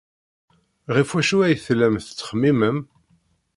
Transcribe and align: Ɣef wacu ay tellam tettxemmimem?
Ɣef 0.95 1.09
wacu 1.13 1.37
ay 1.45 1.55
tellam 1.65 1.95
tettxemmimem? 2.05 2.77